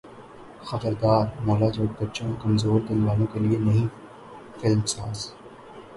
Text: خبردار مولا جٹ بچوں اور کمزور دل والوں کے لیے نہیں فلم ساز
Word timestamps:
خبردار 0.61 1.25
مولا 1.39 1.69
جٹ 1.75 1.91
بچوں 1.99 2.27
اور 2.27 2.35
کمزور 2.41 2.79
دل 2.89 3.03
والوں 3.07 3.27
کے 3.33 3.39
لیے 3.39 3.57
نہیں 3.57 3.87
فلم 4.61 4.85
ساز 4.87 5.27